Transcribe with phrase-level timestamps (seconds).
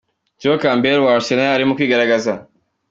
[0.41, 2.33] Joel Campbell wa Arsenal arimo kwigaragaza.